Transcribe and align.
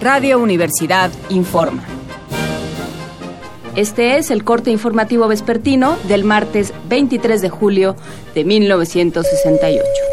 Radio 0.00 0.38
Universidad 0.38 1.10
informa. 1.28 1.84
Este 3.74 4.16
es 4.16 4.30
el 4.30 4.44
corte 4.44 4.70
informativo 4.70 5.26
vespertino 5.26 5.96
del 6.06 6.22
martes 6.22 6.72
23 6.88 7.42
de 7.42 7.48
julio 7.48 7.96
de 8.32 8.44
1968. 8.44 10.07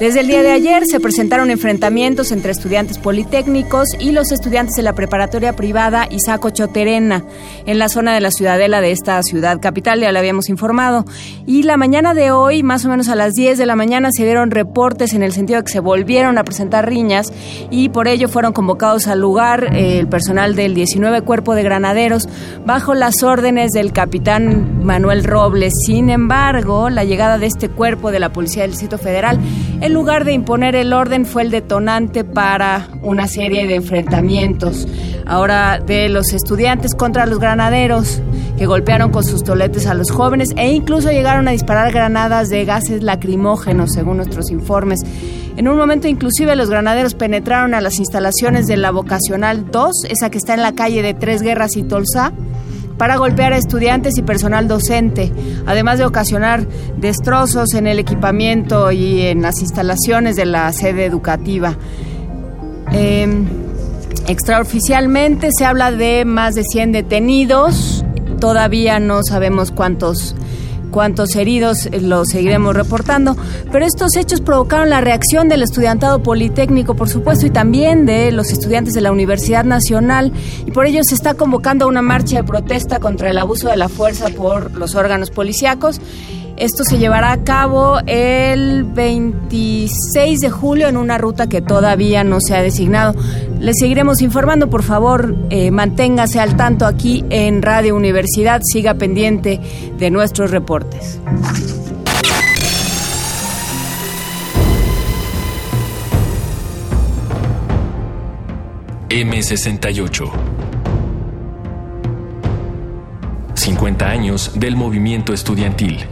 Desde 0.00 0.20
el 0.20 0.26
día 0.26 0.42
de 0.42 0.50
ayer 0.50 0.84
se 0.86 0.98
presentaron 0.98 1.50
enfrentamientos 1.50 2.32
entre 2.32 2.50
estudiantes 2.50 2.98
politécnicos 2.98 3.88
y 4.00 4.10
los 4.10 4.32
estudiantes 4.32 4.74
de 4.74 4.82
la 4.82 4.94
preparatoria 4.94 5.54
privada 5.54 6.08
Isaco 6.10 6.50
Choterena 6.50 7.24
en 7.66 7.78
la 7.78 7.88
zona 7.88 8.12
de 8.12 8.20
la 8.20 8.30
ciudadela 8.30 8.80
de 8.80 8.90
esta 8.90 9.22
ciudad 9.22 9.60
capital, 9.60 10.00
ya 10.00 10.10
le 10.10 10.18
habíamos 10.18 10.48
informado. 10.48 11.04
Y 11.46 11.62
la 11.62 11.76
mañana 11.76 12.14
de 12.14 12.32
hoy, 12.32 12.62
más 12.62 12.84
o 12.84 12.88
menos 12.88 13.08
a 13.08 13.14
las 13.14 13.34
10 13.34 13.58
de 13.58 13.66
la 13.66 13.76
mañana, 13.76 14.08
se 14.12 14.24
dieron 14.24 14.50
reportes 14.50 15.14
en 15.14 15.22
el 15.22 15.32
sentido 15.32 15.60
de 15.60 15.64
que 15.64 15.72
se 15.72 15.80
volvieron 15.80 16.36
a 16.38 16.44
presentar 16.44 16.88
riñas 16.88 17.32
y 17.70 17.90
por 17.90 18.08
ello 18.08 18.28
fueron 18.28 18.52
convocados 18.52 19.06
al 19.06 19.20
lugar 19.20 19.72
eh, 19.72 20.00
el 20.00 20.08
personal 20.08 20.56
del 20.56 20.74
19 20.74 21.22
Cuerpo 21.22 21.54
de 21.54 21.62
Granaderos 21.62 22.28
bajo 22.66 22.94
las 22.94 23.22
órdenes 23.22 23.70
del 23.70 23.92
capitán 23.92 24.84
Manuel 24.84 25.22
Robles. 25.22 25.72
Sin 25.86 26.10
embargo, 26.10 26.90
la 26.90 27.04
llegada 27.04 27.38
de 27.38 27.46
este 27.46 27.68
cuerpo 27.68 28.10
de 28.10 28.18
la 28.18 28.32
Policía 28.32 28.62
del 28.62 28.72
Distrito 28.72 28.98
Federal, 28.98 29.38
en 29.82 29.92
lugar 29.92 30.24
de 30.24 30.32
imponer 30.32 30.76
el 30.76 30.92
orden, 30.92 31.26
fue 31.26 31.42
el 31.42 31.50
detonante 31.50 32.22
para 32.22 32.88
una 33.02 33.26
serie 33.26 33.66
de 33.66 33.74
enfrentamientos. 33.74 34.86
Ahora 35.26 35.80
de 35.84 36.08
los 36.08 36.32
estudiantes 36.32 36.94
contra 36.94 37.26
los 37.26 37.40
granaderos 37.40 38.22
que 38.56 38.66
golpearon 38.66 39.10
con 39.10 39.24
sus 39.24 39.42
toletes 39.42 39.86
a 39.86 39.94
los 39.94 40.12
jóvenes 40.12 40.50
e 40.56 40.72
incluso 40.72 41.10
llegaron 41.10 41.48
a 41.48 41.50
disparar 41.50 41.92
granadas 41.92 42.48
de 42.48 42.64
gases 42.64 43.02
lacrimógenos, 43.02 43.92
según 43.92 44.18
nuestros 44.18 44.52
informes. 44.52 45.00
En 45.56 45.66
un 45.66 45.76
momento 45.76 46.06
inclusive 46.06 46.54
los 46.54 46.70
granaderos 46.70 47.14
penetraron 47.14 47.74
a 47.74 47.80
las 47.80 47.98
instalaciones 47.98 48.68
de 48.68 48.76
la 48.76 48.92
Vocacional 48.92 49.68
2, 49.68 50.04
esa 50.08 50.30
que 50.30 50.38
está 50.38 50.54
en 50.54 50.62
la 50.62 50.76
calle 50.76 51.02
de 51.02 51.12
Tres 51.12 51.42
Guerras 51.42 51.76
y 51.76 51.82
Tolsá, 51.82 52.32
para 52.98 53.16
golpear 53.16 53.52
a 53.52 53.56
estudiantes 53.56 54.18
y 54.18 54.22
personal 54.22 54.68
docente, 54.68 55.32
además 55.66 55.98
de 55.98 56.04
ocasionar 56.04 56.66
destrozos 56.96 57.74
en 57.74 57.86
el 57.86 57.98
equipamiento 57.98 58.92
y 58.92 59.22
en 59.22 59.42
las 59.42 59.60
instalaciones 59.60 60.36
de 60.36 60.46
la 60.46 60.72
sede 60.72 61.04
educativa. 61.04 61.76
Em, 62.92 63.46
extraoficialmente 64.28 65.48
se 65.56 65.64
habla 65.64 65.90
de 65.90 66.24
más 66.24 66.54
de 66.54 66.64
100 66.64 66.92
detenidos, 66.92 68.04
todavía 68.40 68.98
no 68.98 69.20
sabemos 69.22 69.70
cuántos 69.70 70.34
cuántos 70.92 71.34
heridos 71.34 71.86
eh, 71.86 72.00
lo 72.00 72.24
seguiremos 72.24 72.76
reportando, 72.76 73.36
pero 73.72 73.84
estos 73.84 74.14
hechos 74.14 74.40
provocaron 74.40 74.88
la 74.90 75.00
reacción 75.00 75.48
del 75.48 75.62
estudiantado 75.62 76.22
politécnico, 76.22 76.94
por 76.94 77.08
supuesto, 77.08 77.46
y 77.46 77.50
también 77.50 78.06
de 78.06 78.30
los 78.30 78.52
estudiantes 78.52 78.94
de 78.94 79.00
la 79.00 79.10
Universidad 79.10 79.64
Nacional, 79.64 80.32
y 80.64 80.70
por 80.70 80.86
ello 80.86 81.00
se 81.02 81.16
está 81.16 81.34
convocando 81.34 81.88
una 81.88 82.02
marcha 82.02 82.36
de 82.36 82.44
protesta 82.44 83.00
contra 83.00 83.30
el 83.30 83.38
abuso 83.38 83.68
de 83.68 83.76
la 83.76 83.88
fuerza 83.88 84.28
por 84.28 84.70
los 84.72 84.94
órganos 84.94 85.30
policíacos. 85.30 86.00
Esto 86.56 86.84
se 86.84 86.98
llevará 86.98 87.32
a 87.32 87.44
cabo 87.44 87.98
el 88.06 88.84
26 88.84 90.40
de 90.40 90.50
julio 90.50 90.88
en 90.88 90.96
una 90.96 91.18
ruta 91.18 91.48
que 91.48 91.60
todavía 91.60 92.24
no 92.24 92.40
se 92.40 92.54
ha 92.54 92.62
designado. 92.62 93.14
Les 93.58 93.76
seguiremos 93.78 94.22
informando, 94.22 94.68
por 94.68 94.82
favor, 94.82 95.36
eh, 95.50 95.70
manténgase 95.70 96.40
al 96.40 96.56
tanto 96.56 96.86
aquí 96.86 97.24
en 97.30 97.62
Radio 97.62 97.96
Universidad, 97.96 98.60
siga 98.64 98.94
pendiente 98.94 99.60
de 99.98 100.10
nuestros 100.10 100.50
reportes. 100.50 101.20
M68 109.08 110.30
50 113.54 114.08
años 114.08 114.50
del 114.56 114.74
movimiento 114.74 115.32
estudiantil. 115.32 116.04